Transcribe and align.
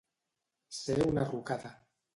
Ser 0.79 0.97
una 1.11 1.29
rucada. 1.31 1.77